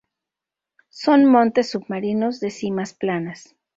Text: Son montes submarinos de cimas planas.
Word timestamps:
Son 0.89 1.25
montes 1.27 1.69
submarinos 1.69 2.39
de 2.39 2.49
cimas 2.49 2.95
planas. 2.95 3.55